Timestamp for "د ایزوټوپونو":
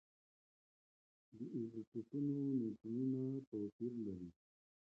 1.37-2.33